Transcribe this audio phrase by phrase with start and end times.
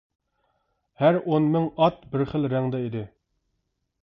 [1.03, 3.05] ھەر ئون مىڭ ئات بىر خىل رەڭدە ئىدى.